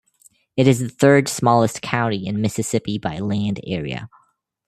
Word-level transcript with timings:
It 0.57 0.67
is 0.67 0.79
the 0.79 0.89
third-smallest 0.89 1.83
county 1.83 2.25
in 2.25 2.41
Mississippi 2.41 2.97
by 2.97 3.19
land 3.19 3.59
area. 3.67 4.09